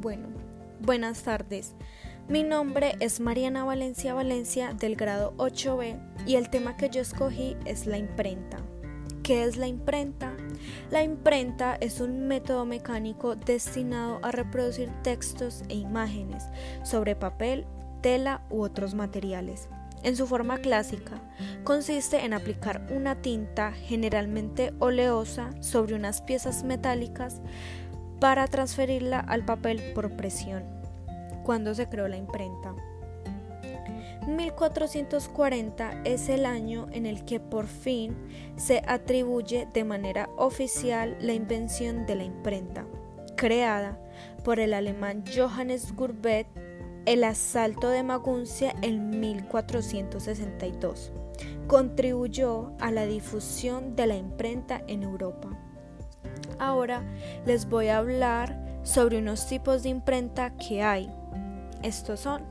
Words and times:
Bueno, 0.00 0.28
buenas 0.80 1.24
tardes. 1.24 1.74
Mi 2.26 2.42
nombre 2.42 2.96
es 3.00 3.20
Mariana 3.20 3.64
Valencia 3.64 4.14
Valencia 4.14 4.72
del 4.72 4.96
grado 4.96 5.34
8B 5.36 6.24
y 6.26 6.36
el 6.36 6.48
tema 6.48 6.78
que 6.78 6.88
yo 6.88 7.02
escogí 7.02 7.54
es 7.66 7.84
la 7.84 7.98
imprenta. 7.98 8.56
¿Qué 9.22 9.44
es 9.44 9.58
la 9.58 9.66
imprenta? 9.66 10.32
La 10.90 11.02
imprenta 11.02 11.76
es 11.82 12.00
un 12.00 12.26
método 12.28 12.64
mecánico 12.64 13.36
destinado 13.36 14.20
a 14.22 14.32
reproducir 14.32 14.88
textos 15.02 15.64
e 15.68 15.74
imágenes 15.74 16.44
sobre 16.82 17.14
papel, 17.14 17.66
tela 18.00 18.40
u 18.48 18.62
otros 18.62 18.94
materiales. 18.94 19.68
En 20.02 20.16
su 20.16 20.26
forma 20.26 20.56
clásica, 20.56 21.20
consiste 21.62 22.24
en 22.24 22.32
aplicar 22.32 22.86
una 22.90 23.16
tinta 23.20 23.72
generalmente 23.72 24.72
oleosa 24.78 25.50
sobre 25.60 25.94
unas 25.94 26.22
piezas 26.22 26.64
metálicas 26.64 27.42
para 28.20 28.46
transferirla 28.46 29.20
al 29.20 29.44
papel 29.44 29.92
por 29.94 30.16
presión. 30.16 30.64
¿Cuándo 31.42 31.74
se 31.74 31.88
creó 31.88 32.06
la 32.06 32.16
imprenta? 32.16 32.74
1440 34.26 36.02
es 36.04 36.28
el 36.28 36.44
año 36.44 36.86
en 36.92 37.06
el 37.06 37.24
que 37.24 37.40
por 37.40 37.66
fin 37.66 38.14
se 38.56 38.82
atribuye 38.86 39.66
de 39.72 39.84
manera 39.84 40.28
oficial 40.36 41.16
la 41.20 41.32
invención 41.32 42.06
de 42.06 42.14
la 42.14 42.24
imprenta, 42.24 42.84
creada 43.36 43.98
por 44.44 44.60
el 44.60 44.74
alemán 44.74 45.24
Johannes 45.34 45.94
Gurbet 45.94 46.46
el 47.06 47.24
asalto 47.24 47.88
de 47.88 48.02
Maguncia 48.02 48.74
en 48.82 49.20
1462. 49.20 51.12
Contribuyó 51.66 52.72
a 52.78 52.90
la 52.90 53.06
difusión 53.06 53.96
de 53.96 54.06
la 54.06 54.16
imprenta 54.16 54.82
en 54.86 55.02
Europa. 55.02 55.48
Ahora 56.60 57.02
les 57.46 57.66
voy 57.68 57.88
a 57.88 57.96
hablar 57.96 58.80
sobre 58.82 59.18
unos 59.18 59.46
tipos 59.46 59.82
de 59.82 59.88
imprenta 59.88 60.54
que 60.58 60.82
hay. 60.82 61.10
Estos 61.82 62.20
son. 62.20 62.42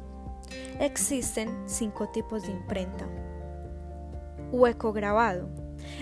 Existen 0.80 1.50
cinco 1.68 2.10
tipos 2.10 2.42
de 2.42 2.52
imprenta. 2.52 3.08
Hueco 4.52 4.94
grabado. 4.94 5.48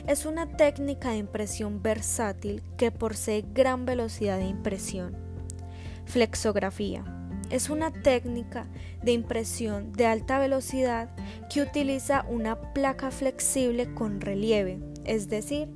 Es 0.07 0.25
una 0.25 0.47
técnica 0.47 1.09
de 1.09 1.17
impresión 1.17 1.83
versátil 1.83 2.63
que 2.77 2.91
posee 2.91 3.43
gran 3.53 3.85
velocidad 3.85 4.37
de 4.37 4.47
impresión. 4.47 5.13
Flexografía. 6.05 7.03
Es 7.49 7.69
una 7.69 7.91
técnica 7.91 8.67
de 9.03 9.11
impresión 9.11 9.91
de 9.91 10.05
alta 10.05 10.39
velocidad 10.39 11.09
que 11.49 11.61
utiliza 11.61 12.25
una 12.29 12.73
placa 12.73 13.11
flexible 13.11 13.93
con 13.93 14.21
relieve, 14.21 14.79
es 15.03 15.27
decir, 15.27 15.69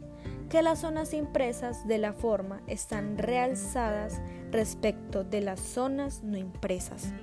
que 0.51 0.61
las 0.61 0.79
zonas 0.79 1.13
impresas 1.13 1.87
de 1.87 1.97
la 1.97 2.11
forma 2.11 2.61
están 2.67 3.17
realzadas 3.17 4.19
respecto 4.51 5.23
de 5.23 5.39
las 5.39 5.61
zonas 5.61 6.23
no 6.23 6.37
impresas. 6.37 7.13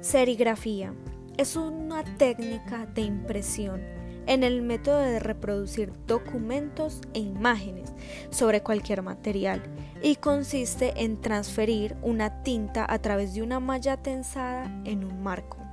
Serigrafía 0.00 0.92
es 1.38 1.56
una 1.56 2.04
técnica 2.18 2.84
de 2.84 3.00
impresión 3.00 3.80
en 4.26 4.44
el 4.44 4.60
método 4.60 4.98
de 4.98 5.18
reproducir 5.18 5.90
documentos 6.06 7.00
e 7.14 7.20
imágenes 7.20 7.94
sobre 8.28 8.62
cualquier 8.62 9.00
material 9.00 9.62
y 10.02 10.16
consiste 10.16 10.92
en 11.02 11.18
transferir 11.22 11.96
una 12.02 12.42
tinta 12.42 12.84
a 12.86 12.98
través 12.98 13.32
de 13.32 13.42
una 13.42 13.58
malla 13.58 13.96
tensada 13.96 14.64
en 14.84 15.02
un 15.02 15.22
marco. 15.22 15.63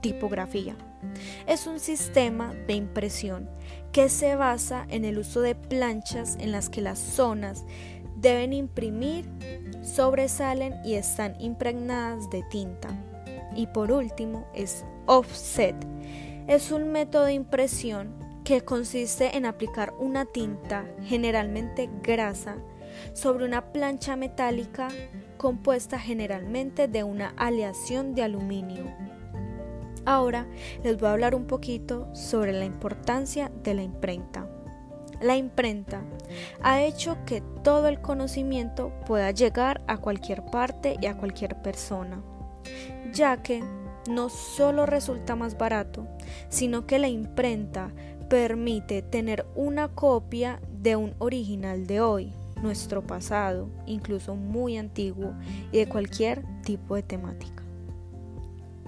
Tipografía 0.00 0.76
es 1.46 1.66
un 1.66 1.80
sistema 1.80 2.54
de 2.66 2.74
impresión 2.74 3.48
que 3.92 4.08
se 4.08 4.36
basa 4.36 4.86
en 4.88 5.04
el 5.04 5.18
uso 5.18 5.40
de 5.40 5.54
planchas 5.54 6.36
en 6.40 6.52
las 6.52 6.68
que 6.68 6.80
las 6.80 6.98
zonas 6.98 7.64
deben 8.16 8.52
imprimir, 8.52 9.28
sobresalen 9.82 10.74
y 10.84 10.94
están 10.94 11.40
impregnadas 11.40 12.30
de 12.30 12.42
tinta. 12.50 12.88
Y 13.54 13.66
por 13.66 13.92
último 13.92 14.46
es 14.54 14.84
offset. 15.06 15.74
Es 16.46 16.70
un 16.70 16.92
método 16.92 17.24
de 17.24 17.32
impresión 17.32 18.14
que 18.44 18.62
consiste 18.62 19.36
en 19.36 19.46
aplicar 19.46 19.94
una 19.98 20.24
tinta, 20.24 20.86
generalmente 21.04 21.88
grasa, 22.02 22.56
sobre 23.12 23.44
una 23.44 23.72
plancha 23.72 24.16
metálica 24.16 24.88
compuesta 25.36 25.98
generalmente 25.98 26.88
de 26.88 27.04
una 27.04 27.32
aleación 27.36 28.14
de 28.14 28.22
aluminio. 28.22 29.19
Ahora 30.10 30.48
les 30.82 30.98
voy 30.98 31.08
a 31.08 31.12
hablar 31.12 31.36
un 31.36 31.46
poquito 31.46 32.12
sobre 32.16 32.52
la 32.52 32.64
importancia 32.64 33.48
de 33.62 33.74
la 33.74 33.84
imprenta. 33.84 34.50
La 35.20 35.36
imprenta 35.36 36.02
ha 36.62 36.82
hecho 36.82 37.16
que 37.24 37.44
todo 37.62 37.86
el 37.86 38.00
conocimiento 38.00 38.92
pueda 39.06 39.30
llegar 39.30 39.84
a 39.86 39.98
cualquier 39.98 40.44
parte 40.46 40.96
y 41.00 41.06
a 41.06 41.16
cualquier 41.16 41.62
persona, 41.62 42.20
ya 43.12 43.40
que 43.40 43.62
no 44.10 44.30
solo 44.30 44.84
resulta 44.84 45.36
más 45.36 45.56
barato, 45.56 46.08
sino 46.48 46.88
que 46.88 46.98
la 46.98 47.06
imprenta 47.06 47.92
permite 48.28 49.02
tener 49.02 49.46
una 49.54 49.94
copia 49.94 50.60
de 50.72 50.96
un 50.96 51.14
original 51.18 51.86
de 51.86 52.00
hoy, 52.00 52.32
nuestro 52.60 53.06
pasado, 53.06 53.68
incluso 53.86 54.34
muy 54.34 54.76
antiguo, 54.76 55.34
y 55.70 55.78
de 55.78 55.88
cualquier 55.88 56.42
tipo 56.64 56.96
de 56.96 57.04
temática 57.04 57.59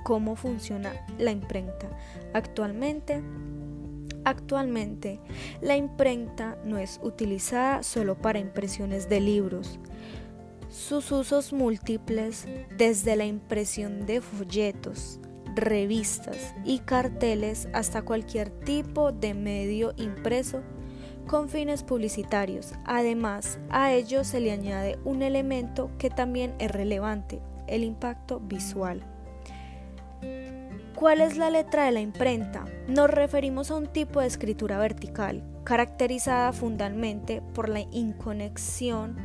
cómo 0.03 0.37
funciona 0.37 0.93
la 1.19 1.31
imprenta. 1.31 1.89
Actualmente, 2.33 3.23
actualmente 4.25 5.21
la 5.61 5.77
imprenta 5.77 6.57
no 6.65 6.79
es 6.79 7.01
utilizada 7.03 7.83
solo 7.83 8.17
para 8.17 8.39
impresiones 8.39 9.09
de 9.09 9.21
libros. 9.21 9.79
Sus 10.69 11.13
usos 11.13 11.53
múltiples, 11.53 12.47
desde 12.79 13.17
la 13.17 13.27
impresión 13.27 14.07
de 14.07 14.23
folletos, 14.23 15.21
revistas 15.55 16.55
y 16.65 16.79
carteles 16.79 17.69
hasta 17.75 18.03
cualquier 18.03 18.51
tipo 18.51 19.13
de 19.13 19.35
medio 19.35 19.93
impreso 19.97 20.63
con 21.27 21.49
fines 21.49 21.83
publicitarios. 21.83 22.73
Además, 22.85 23.59
a 23.71 23.93
ello 23.93 24.25
se 24.25 24.41
le 24.41 24.51
añade 24.51 24.99
un 25.05 25.23
elemento 25.23 25.91
que 25.99 26.11
también 26.11 26.55
es 26.59 26.71
relevante, 26.71 27.41
el 27.67 27.85
impacto 27.85 28.41
visual. 28.41 29.05
¿Cuál 31.03 31.21
es 31.21 31.37
la 31.37 31.51
letra 31.51 31.87
de 31.87 31.91
la 31.91 32.01
imprenta? 32.01 32.65
Nos 32.87 33.11
referimos 33.11 33.73
a 33.73 33.75
un 33.75 33.89
tipo 33.89 34.21
de 34.21 34.29
escritura 34.29 34.79
vertical, 34.79 35.43
caracterizada 35.65 36.53
fundamentalmente 36.53 37.43
por 37.55 37.69
la 37.69 37.81
inconexión 37.91 39.17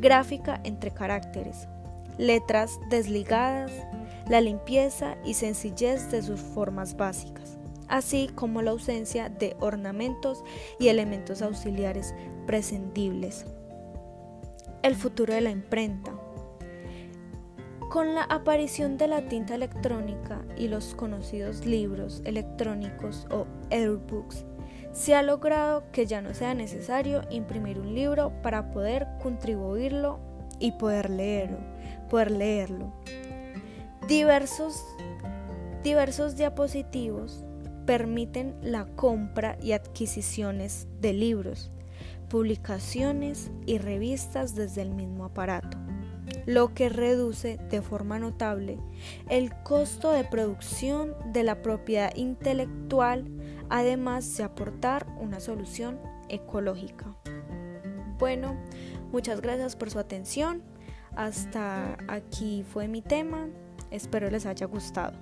gráfica 0.00 0.58
entre 0.64 0.90
caracteres, 0.90 1.68
letras 2.16 2.80
desligadas, 2.88 3.70
la 4.30 4.40
limpieza 4.40 5.18
y 5.22 5.34
sencillez 5.34 6.10
de 6.10 6.22
sus 6.22 6.40
formas 6.40 6.96
básicas, 6.96 7.58
así 7.88 8.30
como 8.34 8.62
la 8.62 8.70
ausencia 8.70 9.28
de 9.28 9.54
ornamentos 9.60 10.42
y 10.80 10.88
elementos 10.88 11.42
auxiliares 11.42 12.14
prescindibles. 12.46 13.44
El 14.82 14.96
futuro 14.96 15.34
de 15.34 15.42
la 15.42 15.50
imprenta. 15.50 16.17
Con 17.88 18.14
la 18.14 18.24
aparición 18.24 18.98
de 18.98 19.08
la 19.08 19.22
tinta 19.28 19.54
electrónica 19.54 20.44
y 20.58 20.68
los 20.68 20.94
conocidos 20.94 21.64
libros 21.64 22.20
electrónicos 22.26 23.26
o 23.30 23.46
e-books, 23.70 24.44
se 24.92 25.14
ha 25.14 25.22
logrado 25.22 25.90
que 25.90 26.04
ya 26.04 26.20
no 26.20 26.34
sea 26.34 26.52
necesario 26.52 27.22
imprimir 27.30 27.78
un 27.78 27.94
libro 27.94 28.30
para 28.42 28.72
poder 28.72 29.06
contribuirlo 29.22 30.20
y 30.58 30.72
poder 30.72 31.08
leerlo. 31.08 31.56
Poder 32.10 32.30
leerlo. 32.30 32.92
Diversos, 34.06 34.84
diversos 35.82 36.36
diapositivos 36.36 37.42
permiten 37.86 38.54
la 38.60 38.84
compra 38.84 39.56
y 39.62 39.72
adquisiciones 39.72 40.88
de 41.00 41.14
libros, 41.14 41.70
publicaciones 42.28 43.50
y 43.64 43.78
revistas 43.78 44.54
desde 44.54 44.82
el 44.82 44.90
mismo 44.90 45.24
aparato 45.24 45.77
lo 46.48 46.72
que 46.72 46.88
reduce 46.88 47.58
de 47.68 47.82
forma 47.82 48.18
notable 48.18 48.78
el 49.28 49.52
costo 49.64 50.10
de 50.12 50.24
producción 50.24 51.14
de 51.34 51.42
la 51.42 51.60
propiedad 51.60 52.10
intelectual, 52.16 53.26
además 53.68 54.34
de 54.38 54.44
aportar 54.44 55.06
una 55.20 55.40
solución 55.40 56.00
ecológica. 56.30 57.14
Bueno, 58.18 58.56
muchas 59.12 59.42
gracias 59.42 59.76
por 59.76 59.90
su 59.90 59.98
atención. 59.98 60.62
Hasta 61.14 61.98
aquí 62.08 62.64
fue 62.72 62.88
mi 62.88 63.02
tema. 63.02 63.48
Espero 63.90 64.30
les 64.30 64.46
haya 64.46 64.66
gustado. 64.66 65.18